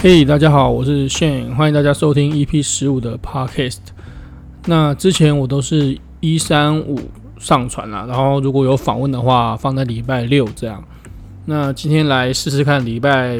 [0.00, 3.78] 嘿大家好，我是 Shane，欢迎大家收听 EP 十五的 Podcast。
[4.66, 7.00] 那之前我都是一三五
[7.40, 10.84] 上传啦，然后如果有访问的话，放在礼拜六这样。
[11.46, 13.36] 那今天来试试看礼拜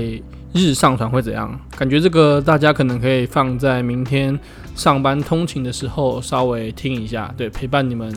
[0.53, 1.57] 日上传会怎样？
[1.77, 4.37] 感觉这个大家可能可以放在明天
[4.75, 8.13] 上班通勤的时候稍微听一下，对，陪伴你们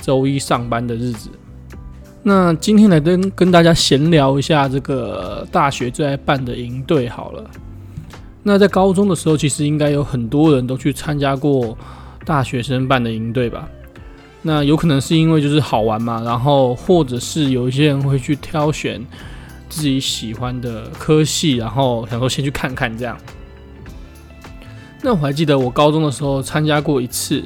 [0.00, 1.28] 周一上班的日子。
[2.22, 7.44] 那今天来跟跟大家闲聊一下这个大学最爱办的营队好了。
[8.46, 11.76] 那在高中的时候，其实应该有很多人都去参加过
[12.26, 13.66] 大学生办的营队吧？
[14.42, 19.02] 那有可能是因为就是好玩嘛，然后或者是有一些人会去挑选
[19.70, 23.16] 自己喜欢的科系，然后想说先去看看这样。
[25.00, 27.42] 那我还记得我高中的时候参加过一次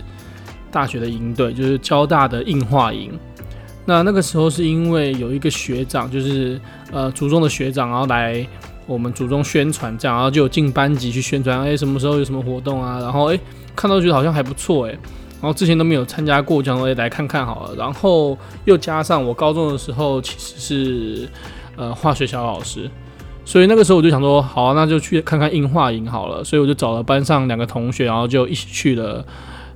[0.73, 3.17] 大学的营队，就是交大的硬化营。
[3.85, 8.45] 那那个时候是因为有一个学长，就是呃初中的学长，然后来。
[8.89, 12.99] 我们主动宣传这样，然后就有进班级去宣传，哎，什么时候有什么活动啊？
[13.01, 13.39] 然后哎，
[13.77, 17.77] 看到觉得好像还不错哎，然后之前都没有参加过，讲说哎来看看好了。
[17.77, 21.29] 然后又加上我高中的时候其实是
[21.77, 22.91] 呃化学小老师，
[23.45, 26.43] 所以那个时候我就想说，好啊，那就去看看应化营好了。
[26.43, 29.23] 所以我就找了班上两个同学，然后就一起去了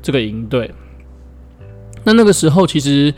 [0.00, 0.70] 这个营队。
[2.04, 3.12] 那那个时候其实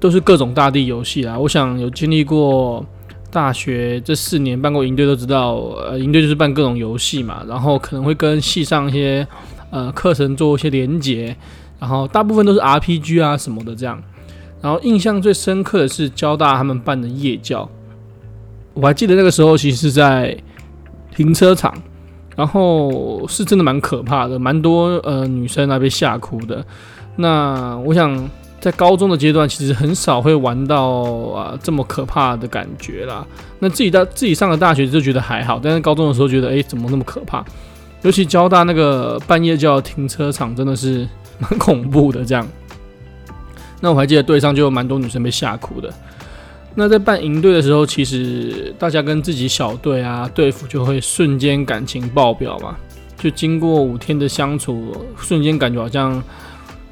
[0.00, 2.84] 都是各种大地游戏啦，我想有经历过。
[3.30, 9.26] 大学这四年办过营队都知道，呃，营队就是办各种游戏嘛，然后可能会跟系上一些
[9.70, 11.36] 呃课程做一些连结，
[11.78, 14.02] 然后大部分都是 RPG 啊什么的这样。
[14.62, 17.68] 然后印象最深刻的是交大他们办的夜教，
[18.72, 20.36] 我还记得那个时候其实是在
[21.14, 21.74] 停车场，
[22.34, 26.64] 然后是真的蛮可怕的，蛮多呃女生啊被吓哭的。
[27.16, 28.28] 那我想。
[28.60, 30.88] 在高中的阶段，其实很少会玩到
[31.32, 33.24] 啊这么可怕的感觉啦。
[33.60, 37.44] 那自己到自己上了大学就觉得还好，但是高中的时候觉得，诶，怎么那么可怕？
[38.02, 41.08] 尤其交大那个半夜就要停车场，真的是
[41.38, 42.24] 蛮恐怖的。
[42.24, 42.44] 这样，
[43.80, 45.92] 那我还记得队上就有蛮多女生被吓哭的。
[46.74, 52.76] 那在办营队的时候，其实大家跟自己小队啊队服就会瞬间感情爆表嘛，
[53.16, 56.20] 就经过五天的相处，瞬间感觉好像。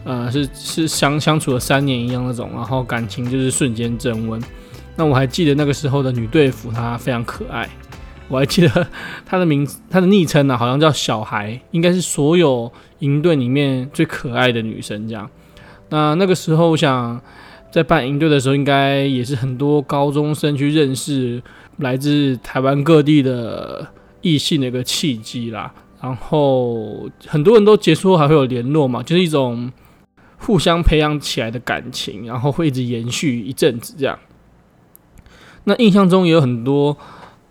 [0.06, 4.40] 呃，是是相相处了三年一样那种，然后感情就是瞬间升温。
[4.94, 7.68] 那我还记得那个时候的女队服，她非常可爱。
[8.28, 8.86] 我还记得
[9.24, 15.28] 她的名字，她的昵称呢，好像叫小孩，应该是所有营队里面最可爱的女生这样。
[15.88, 17.20] 那那个时候，我想
[17.72, 21.42] 在办营队的时候，应该也是很多高中生去认识
[21.78, 23.84] 来自台湾各地的
[24.20, 25.74] 异性的一个契机啦。
[26.00, 29.72] 然后很多人都结束后还会有联络嘛，就是一种。
[30.38, 34.18] 互相培养起来的感情，然后会一直延续一阵子这样。
[35.64, 36.96] 那印象中也有很多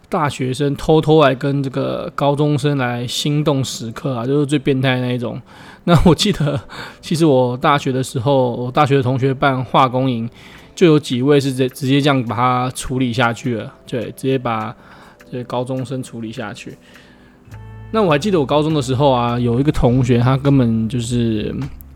[0.07, 5.41] 大学生偷偷来跟这个高中生来心动时刻啊，就是最变态那一种。
[5.84, 6.59] 那我记得，
[7.01, 10.29] 其实我大学的时候，我大学的同学办化工营，
[10.73, 14.73] 就有几位是直直接这样把它处理下去了，对，直接把
[15.29, 16.78] 这高中生处理下去。
[17.91, 21.53] 那我还记得我高中的时候啊，有一个同学，他根本就是。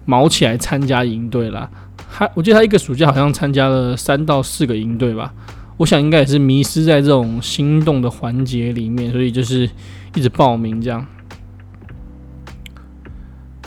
[0.09, 1.69] 卯起来参加营队啦，
[2.11, 5.31] 他我记得他一个暑假好像参加了三到四个营队吧，
[5.77, 9.69] 我想应该也是迷失在这种心动的环节里面，所以就是
[10.15, 11.05] 一直报名这样。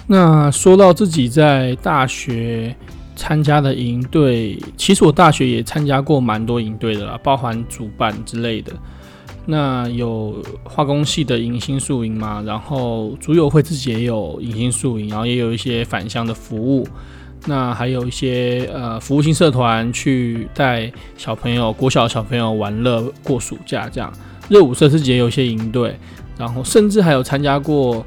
[0.08, 2.74] 那说到自己在大学
[3.14, 8.72] 参加的营队，其实我大学也参加过蛮多营队的啦，包含主办之类的。
[9.44, 16.86] 那有化工系的迎新宿营嘛，然后竹友会自己也有迎新宿营，然后也有一些返乡的服务。
[17.46, 24.12] 那还有一些呃服务性社团去带小朋友、国小小朋友玩乐过暑假这样。
[24.48, 25.96] 热舞社自己也有一些营队，
[26.38, 28.06] 然后甚至还有参加过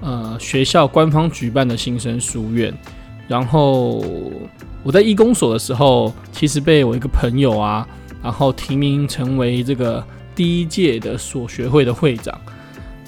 [0.00, 2.72] 呃学校官方举办的新生书院。
[3.26, 4.04] 然后
[4.84, 7.84] 我在义工所的时候，其实被我一个朋友啊，
[8.22, 10.04] 然后提名成为这个。
[10.36, 12.38] 第一届的所学会的会长，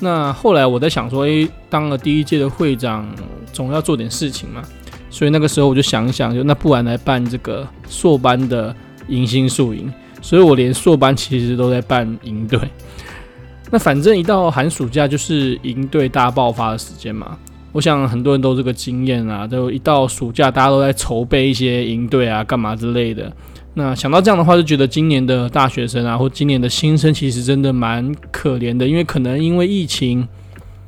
[0.01, 3.07] 那后来我在想说，诶，当了第一届的会长，
[3.53, 4.63] 总要做点事情嘛，
[5.11, 8.75] 所以那个时候我就想一想，就那不然来办这个硕班的
[9.09, 9.93] 迎新宿营，
[10.23, 12.59] 所以我连硕班其实都在办营队。
[13.71, 17.37] 那反正一到寒暑假就是营队大爆发的时间嘛，
[17.73, 23.31] 我想很多人都这个经验啊，就一到暑假大家都在筹备一些营队啊，干嘛之类的。
[23.79, 30.27] 那想到这样的话，就觉得今年的大学生啊，或今年的新生，其实真的蛮可怜的，因为可能因为疫情，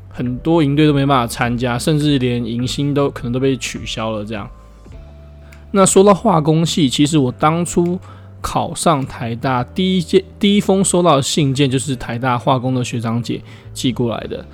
[0.08, 4.24] 很多营队都没办法参加，甚至连迎新都可能都被取消了。
[4.24, 4.50] 这样。
[5.70, 7.96] 那说到化工系，其实我当初
[8.40, 13.40] 考上台大，第一件第一封收到的信件就是台大化工的学长姐
[13.72, 14.44] 寄过来的。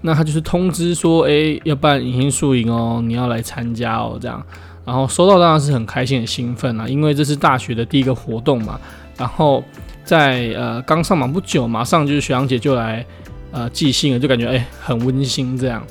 [0.00, 4.44] 那他就是通知说，哎、要办迎新宿营哦，你要来参加哦，这样。
[4.84, 8.78] 然后收到当然是很开心、很兴奋啊，因为这是大学的第一个活动嘛。
[9.16, 9.62] 然后
[10.04, 13.04] 在呃刚上榜不久，马上就是学长姐就来
[13.50, 15.82] 呃寄信了，就感觉哎、很温馨这样。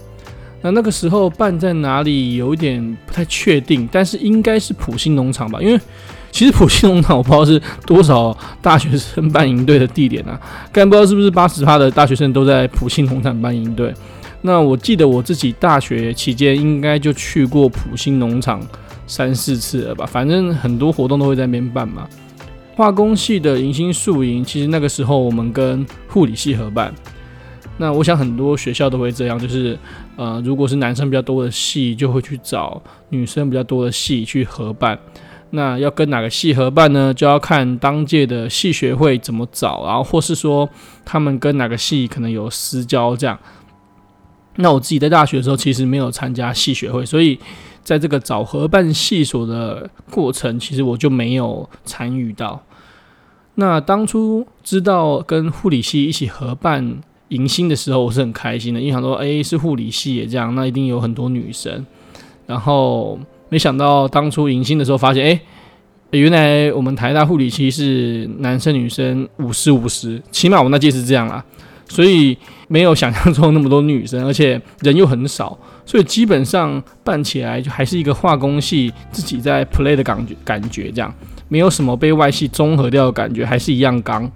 [0.62, 5.80] 那那个时候办在哪里有一点不太确定，但是应该是普兴农场吧，因为。
[6.32, 10.34] 其实普兴农场我不知道是多少大学生办营队的地点啊，
[10.72, 13.94] 但不知道是不是八十趴的大学生都在普兴农场办营队。
[14.46, 18.62] 那我记得我自己大学期间应该就去过埔心农场
[19.08, 22.08] 三四次了吧，反正很多活动都会在那边办嘛。
[22.76, 26.94] 化工系的迎新宿营，其实那个时候我们跟护理系合办。
[27.78, 29.78] 那我想很多学校都会这样，就是
[30.18, 35.00] 呃，如果是男生比较多的系，就会去找女生比较多的系去合办。
[35.52, 37.14] 那要跟哪个系合办呢？
[37.14, 40.68] 就要看当届的系学会怎么找，然后或是说
[41.06, 43.40] 他们跟哪个系可能有私交这样。
[44.58, 47.38] 那我自己在大学的时候其实没有参加系学会，所以
[47.84, 52.62] 在这个找合办系所的过程，其实我就没有参与到。
[53.56, 56.98] 那当初知道跟护理系一起合办
[57.30, 61.86] 迎新的时候，我是很开心的，因为想说，诶，是护理系也这样，那一定有很多女生，
[62.48, 63.20] 然后。
[63.50, 65.40] 没想到当初迎新的时候，发现哎，
[66.10, 71.46] 原来我们台大护理系是男生女生五十五十，起码我那届是这样啦，
[71.88, 72.38] 所以
[72.68, 81.14] 没有想象中那么多女生，而且人又很少，所以基本上办起来就还是一个化工系自己在 play 的感觉，感觉这样，
[81.48, 84.30] 没有什么被外系综合掉的感觉，还是一样刚。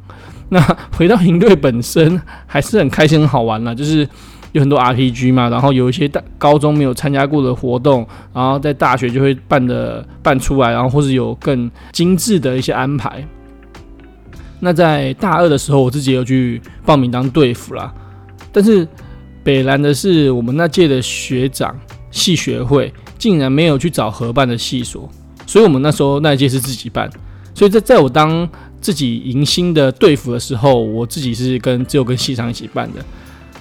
[0.49, 0.59] 那
[0.95, 4.07] 回到营队本身，还是很开心很好玩啦，就是。
[4.53, 13.23] 有很多 RPG 嘛，然后有一些大高中没有参加过的活动，然后在大学就会办的办出来，然后或是有更精致的一些安排。
[14.59, 17.93] 那在大二的时候，我自己有去报名当队服啦，
[18.51, 18.87] 但是
[19.43, 21.77] 北兰的是我们那届的学长
[22.11, 25.09] 系学会竟然没有去找合办的系所，
[25.45, 27.09] 所以我们那时候那一届是自己办。
[27.53, 28.47] 所以在在我当
[28.79, 33.03] 自己迎新的队服的时候，我自己是跟只有跟系上一起办的。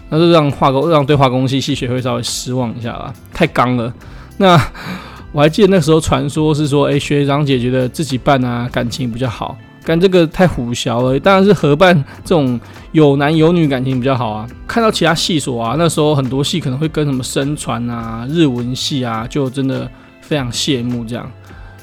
[0.09, 3.93] 那就让化工让对化工系系学会稍微失望一下啦，太刚了。
[4.39, 4.57] 那
[5.33, 11.19] 我还记得那时候传说是说，哎、学长姐觉得自己办啊感情比较好，干这个太虎淆了。
[11.21, 12.61] 当然是合办这种
[12.93, 14.47] 有男有女感情比较好啊。
[14.67, 19.91] 看到其他系所啊，那时候很多系可能会跟什么生传啊、日文系啊，就真的
[20.21, 21.31] 非常羡慕这样。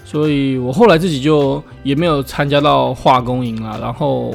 [0.05, 4.33] 所以我后来自己就也没有参加到化工营了，然后。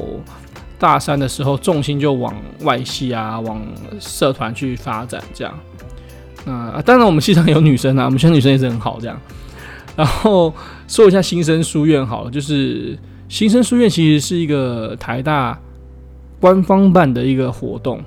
[0.81, 3.61] 大三的时候，重心就往外系啊，往
[3.99, 5.53] 社团去发展，这样。
[6.45, 9.21] 那当然，我们系上有女生啊，我们系上女生也是很好，这样。
[9.97, 10.55] 然后
[10.87, 12.97] 说一下新生书院好了，就是
[13.29, 15.59] 新生书院其实是一个台大
[16.41, 18.03] 官方办的一个活动。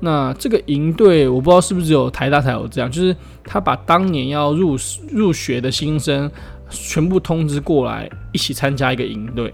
[0.00, 3.14] 那这个营队，我不知道是不是只有台大才有这样，就是
[3.44, 4.76] 他把当年要入
[5.10, 6.30] 入学的新生
[6.70, 9.52] 全部通知过来，一起参加一个营队。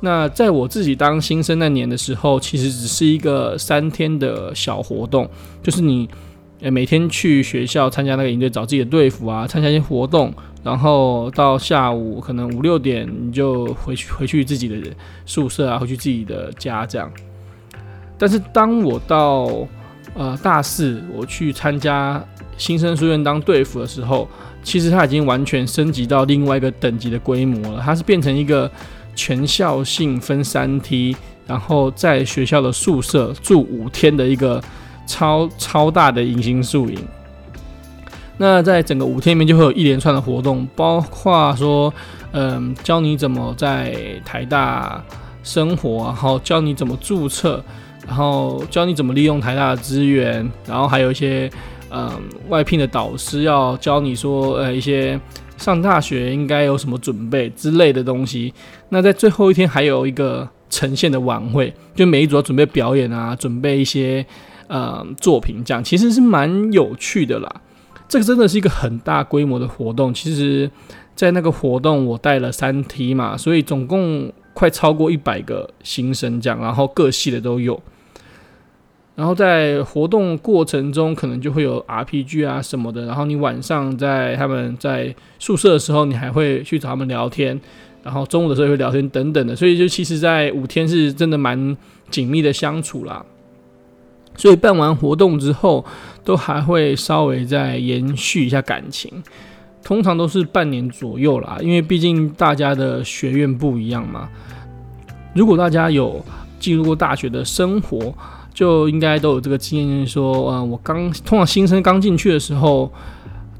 [0.00, 5.28] 那在我自己当新生那年的时候，其实只是一个三天的小活动，
[5.62, 6.08] 就是你
[6.60, 10.32] 每天去学校参加那个营队，找自己的队服啊，参加一些活动，
[10.64, 14.76] 然后到下午可能五六点你就回去回去自己的
[15.26, 17.08] 宿舍啊，回去自己的家这样。
[18.18, 19.68] 但是当我到
[20.14, 22.20] 呃大四，我去参加
[22.56, 24.26] 新生书院当队服的时候，
[24.62, 28.70] 其实它已经完全升级到另外一个等级的规模了，它是变成一个。
[29.16, 31.14] 全校性分三梯，
[31.46, 34.60] 然后在学校的宿舍住五天的一个
[35.06, 36.98] 超超大的隐形宿营。
[38.36, 41.92] 那在整个五天里面就会有一连串的活动，包括说，
[42.32, 45.02] 嗯，教你怎么在台大
[45.42, 47.62] 生活，然后教你怎么注册，
[48.06, 51.50] 然后教你怎么利用台大的资源，然后还有一些
[51.90, 52.10] 嗯
[52.48, 55.20] 外聘的导师要教你说，呃，一些。
[55.56, 58.52] 上大学应该有什么准备之类的东西。
[58.88, 64.26] 那在最后一天还有一个呈现的晚会，就每一组要准备表演啊，准备一些
[64.66, 67.48] 呃作品，这样其实是蛮有趣的啦。
[68.08, 70.12] 这个真的是一个很大规模的活动。
[70.12, 70.70] 其实，
[71.14, 77.80] 在那个活动我带了三梯嘛，所以总共快超过一百个新生这样，然后各系的都有。
[79.16, 83.06] 然后在活动过程中，可能就会有 RPG 啊什么的。
[83.06, 87.60] 然后你晚上在他们在宿舍的时候，你还会去找他们聊天。
[88.02, 89.54] 然后中午的时候也会聊天等等的。
[89.54, 91.76] 所以就其实，在五天是真的蛮
[92.10, 93.24] 紧密的相处啦。
[94.36, 95.84] 所以办完活动之后，
[96.24, 99.10] 都还会稍微再延续一下感情。
[99.82, 104.28] 通常都是半年左右啦，因为毕竟大家的学院不一样嘛。
[105.34, 106.24] 如果大家有
[106.58, 108.14] 进入过大学的生活，
[108.54, 112.90] 就应该都有这个经验，说，嗯，我刚通常新生刚进去的时候，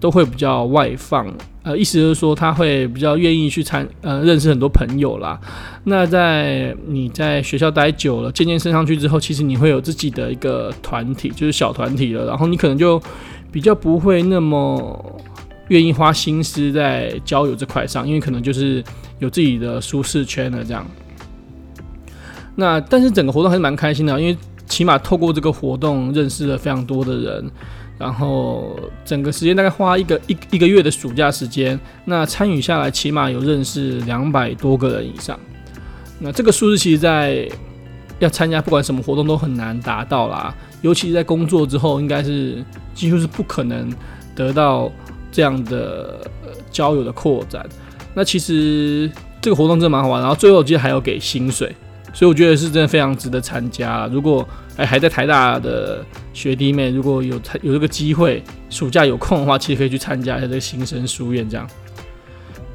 [0.01, 1.27] 都会比较外放，
[1.65, 5.41] 呃，意思就是说他会比较愿意去参，呃，认识很多朋友啦。
[5.85, 13.01] 那在你在学校待久了，渐渐升上去之后，其实你会有自己的一个团体，就是小团体了，然后你可能就
[13.51, 15.21] 比较不会那么
[15.69, 18.85] 愿意花心思在交友这块上，因为可能就是
[19.19, 20.87] 有自己的舒适圈了这样。
[22.57, 27.51] 那但是整个活动还是蛮开心的，因为起码透过这个活动认识了非常多的人，
[27.99, 35.39] 然后整个时间大概花一个一一个月的暑假时间，那参与下来起码有认识两百多个人以上。
[36.19, 37.49] 那这个数字其实，在
[38.19, 43.93] 要参加不管什么活动都很难达到啦，尤其是在工作之后，应该是几乎是不可能
[44.35, 44.91] 得到
[45.31, 46.21] 这样的
[46.71, 47.65] 交友的扩展。
[48.15, 49.11] 那其实
[49.41, 51.75] 这个活动真的蛮好玩，然后最后其实还有给薪水。
[52.13, 54.07] 所以我觉得是真的非常值得参加。
[54.07, 54.47] 如果
[54.77, 61.49] 哎还在台大的学弟妹，如果有有这个机会，暑假有空的话，其实可以去参加一下这个新生书院。
[61.49, 61.69] 这样，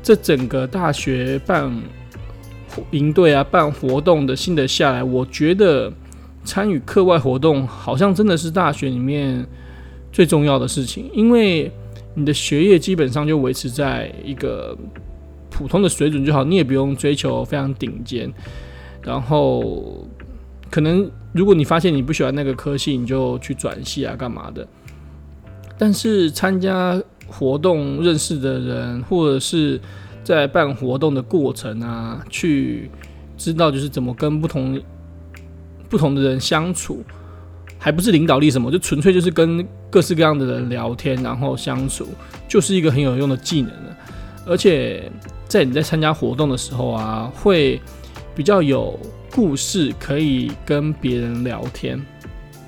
[0.01, 1.69] 这整个大学办
[2.91, 5.91] 营队啊，办活动的心得下来，我觉得
[6.45, 9.45] 参与课外活动好像真的是大学里面
[10.11, 11.69] 最重要的事情，因为
[12.13, 14.77] 你的学业基本上就维持在一个
[15.49, 18.31] 普通的水准就好，你也不用追求非常顶尖。
[19.01, 20.07] 然后，
[20.69, 24.67] 可能如果你发现你不喜欢那个科系，你就去转系啊，干嘛的？
[25.77, 29.79] 但是参加活动认识的人，或者是
[30.23, 32.89] 在办活动的过程啊，去
[33.37, 34.81] 知道就是怎么跟不同
[35.89, 37.03] 不同的人相处，
[37.77, 42.07] 还不是领导力什么，就纯粹就是跟各式各样的人聊天，然后相处，
[42.47, 43.97] 就是一个很有用的技能了。
[44.45, 45.11] 而且
[45.47, 47.79] 在你在参加活动的时候啊，会。
[48.35, 48.97] 比较有
[49.31, 51.99] 故事可以跟别人聊天，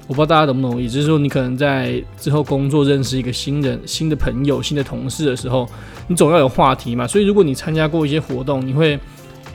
[0.08, 5.68] 我不知道大家懂不懂，也就是说，你可能在之后工作认识一个新人、新的朋友、新的同事的时候，
[6.08, 7.08] 你总要有话题嘛。
[7.08, 9.00] 所以，如果你参加过一些活动，你会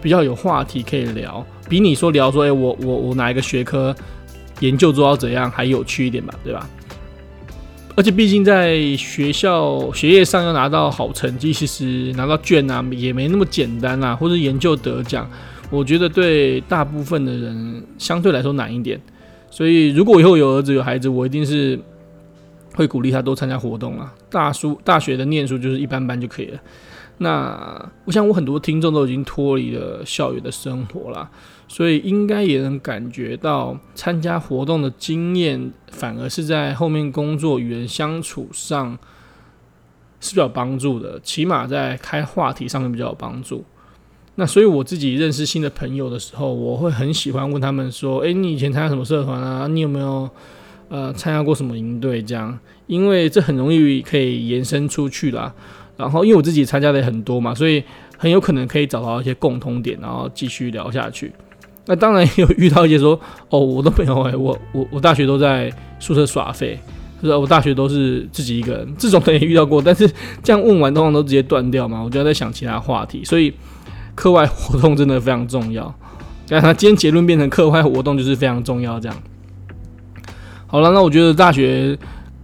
[0.03, 3.95] 比较有话题可以聊，比你说聊说，哎、欸，我我我哪一个学科
[4.61, 6.69] 研究做到怎样还有趣一点吧，对吧？
[7.95, 15.31] 而且，毕竟在学校学业上要拿到好成绩，其实拿到卷啊也没那么简单啊，或者研究得奖。
[15.71, 19.01] 我觉得对大部分的人相对来说难一点，
[19.51, 21.79] 所以如果以后有儿子有孩子，我一定是
[22.75, 24.15] 会鼓励他多参加活动啊。
[24.31, 26.61] 大叔大学的念书就是一般般就可以了。
[27.19, 31.29] 那我想我很多听众都已经脱离了校园的生活了，
[31.67, 38.97] 所以应该也能感觉到参加活动的经验，反而是在后面工作与人相处上
[40.21, 43.65] 是比较帮助的，起码在开话题上面比较有帮助。
[44.39, 49.67] 那所以我自己认识新的朋友的时候，我会很喜欢问他们说：“诶，你以前参加什么社团啊？
[49.67, 50.29] 你有没有
[50.91, 52.23] 呃参加过什么营队？
[52.23, 55.55] 这样，因为这很容易可以延伸出去啦。
[55.97, 57.83] 然后，因为我自己参加的也很多嘛，所以
[58.19, 61.33] 很有可能可以找到一些共通点，然后继续聊下去。
[61.87, 66.79] 那当然有遇到一些说：哦，我都没有诶，我我我大学都在宿舍耍废，
[67.23, 69.81] 就是我大学都是自己一个人，这种人也遇到过。
[69.81, 70.07] 但是
[70.43, 72.03] 这样问完，通常都直接断掉嘛。
[72.03, 73.51] 我就要在想其他话题，所以。
[74.17, 75.95] 课外活动真的非常重要，
[76.49, 79.17] 那他今天结论变成课外活动就是非常重要，这样。
[80.67, 81.97] 好了，那我觉得大学，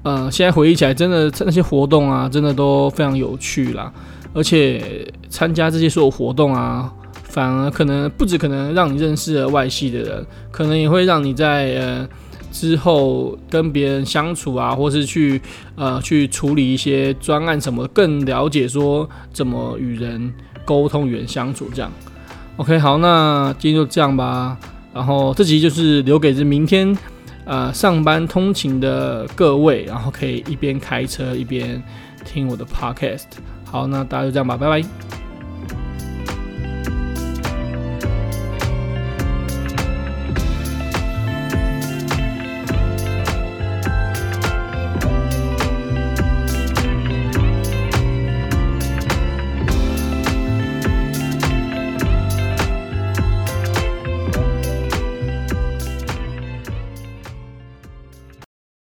[0.04, 3.92] 呃，现在回忆起来，真的那些活动啊，真的都非常有趣啦。
[4.34, 6.92] 而且参加这些所有活动啊，
[7.24, 12.08] 反而可能不止可能让你认识了外系的人，可能也会让你在呃
[12.50, 15.40] 之后跟别人相处啊，或是去
[15.74, 20.32] 呃去处理一些专案什么，更了解说怎么与人。
[20.64, 21.90] 沟通与人相处，这样
[22.56, 24.56] ，OK，好，那今天就这样吧。
[24.94, 26.96] 然后这集就是留给这明天
[27.44, 31.82] 呃上班通勤的各位，然后可以一边开车一边
[32.24, 33.24] 听我的 Podcast。
[33.64, 35.21] 好，那大家就这样吧，拜拜。